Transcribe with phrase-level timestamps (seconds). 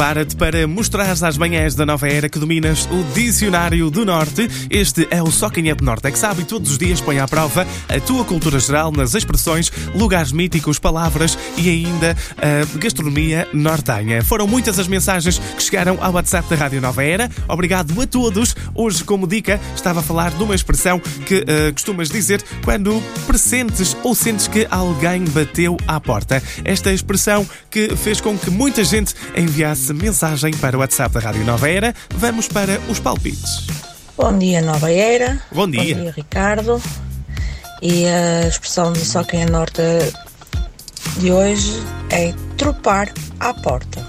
[0.00, 4.48] Prepara-te para mostrares às manhãs da nova era que dominas o Dicionário do Norte.
[4.70, 7.02] Este é o Só Quem é do Norte é que sabe e todos os dias
[7.02, 12.78] põe à prova a tua cultura geral nas expressões, lugares míticos, palavras e ainda a
[12.78, 14.24] gastronomia nortenha.
[14.24, 17.30] Foram muitas as mensagens que chegaram ao WhatsApp da Rádio Nova Era.
[17.46, 18.56] Obrigado a todos.
[18.74, 23.94] Hoje, como dica, estava a falar de uma expressão que uh, costumas dizer quando pressentes
[24.02, 26.42] ou sentes que alguém bateu à porta.
[26.64, 31.44] Esta expressão que fez com que muita gente enviasse mensagem para o WhatsApp da Rádio
[31.44, 31.94] Nova Era.
[32.14, 33.66] Vamos para os palpites.
[34.16, 35.42] Bom dia, Nova Era.
[35.52, 35.94] Bom dia.
[35.94, 36.82] Bom dia, Ricardo.
[37.82, 39.82] E a expressão de só quem é norte
[41.16, 44.06] de hoje é tropar à porta.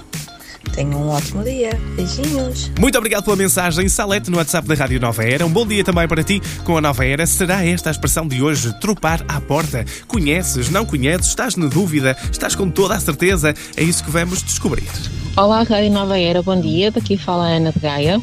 [0.74, 1.78] Tenham um ótimo dia.
[1.96, 2.70] Beijinhos.
[2.78, 5.44] Muito obrigado pela mensagem, Salete, no WhatsApp da Rádio Nova Era.
[5.44, 7.26] Um bom dia também para ti com a Nova Era.
[7.26, 9.84] Será esta a expressão de hoje, tropar à porta?
[10.06, 13.54] Conheces, não conheces, estás na dúvida, estás com toda a certeza?
[13.76, 14.88] É isso que vamos descobrir.
[15.34, 16.90] Olá, Rádio Nova Era, bom dia.
[16.90, 18.20] Daqui fala a Ana de Gaia.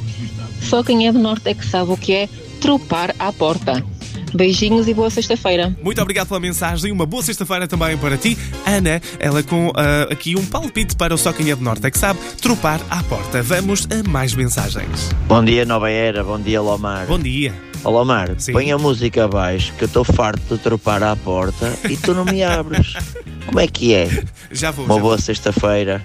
[0.62, 2.30] Só quem é do Norte é que sabe o que é
[2.62, 3.84] tropar à porta.
[4.32, 5.76] Beijinhos e boa sexta-feira.
[5.82, 6.92] Muito obrigado pela mensagem.
[6.92, 8.38] Uma boa sexta-feira também para ti.
[8.64, 9.74] Ana, ela com uh,
[10.12, 13.02] aqui um palpite para o Só Quem é do Norte é que sabe tropar à
[13.02, 13.42] porta.
[13.42, 15.10] Vamos a mais mensagens.
[15.28, 16.24] Bom dia, Nova Era.
[16.24, 17.08] Bom dia, Lomar.
[17.08, 17.56] Bom dia.
[17.84, 18.52] Ó, Lomar, Sim.
[18.52, 22.24] põe a música abaixo que eu estou farto de tropar à porta e tu não
[22.26, 22.94] me abres.
[23.48, 24.24] Como é que é?
[24.52, 24.86] Já vou.
[24.86, 26.04] Uma já boa sexta-feira.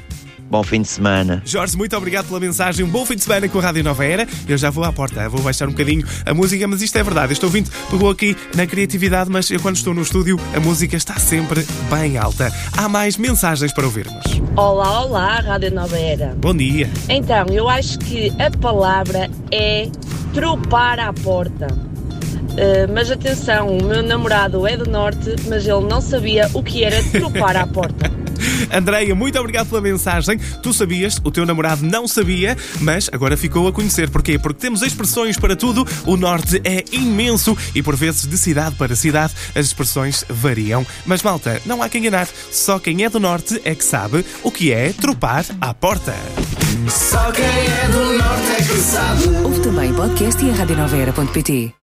[0.51, 1.43] Bom fim de semana.
[1.45, 2.85] Jorge, muito obrigado pela mensagem.
[2.85, 4.27] Um bom fim de semana com a Rádio Nova Era.
[4.49, 7.33] Eu já vou à porta, vou baixar um bocadinho a música, mas isto é verdade.
[7.33, 11.15] Este ouvinte pegou aqui na criatividade, mas eu quando estou no estúdio, a música está
[11.15, 12.53] sempre bem alta.
[12.77, 14.25] Há mais mensagens para ouvirmos.
[14.57, 16.35] Olá, olá, Rádio Nova Era.
[16.37, 16.89] Bom dia.
[17.09, 19.89] Então, eu acho que a palavra é
[20.33, 21.67] tropar à porta.
[22.55, 26.85] Uh, mas atenção, o meu namorado é do norte, mas ele não sabia o que
[26.85, 28.11] era tropar à porta.
[28.73, 30.39] Andreia, muito obrigado pela mensagem.
[30.63, 34.11] Tu sabias, o teu namorado não sabia, mas agora ficou a conhecer.
[34.11, 34.39] Porquê?
[34.39, 35.87] Porque temos expressões para tudo.
[36.07, 40.87] O norte é imenso e por vezes de cidade para cidade as expressões variam.
[41.07, 42.29] Mas malta, não há quem enganar.
[42.51, 46.15] Só quem é do norte é que sabe o que é tropar à porta.
[46.89, 49.29] Só quem é do norte é que sabe.
[49.45, 51.75] Ouve também o podcast e a.